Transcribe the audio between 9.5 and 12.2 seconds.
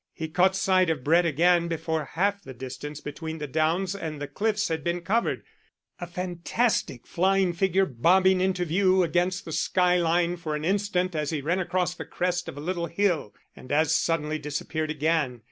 sky line for an instant as he ran across the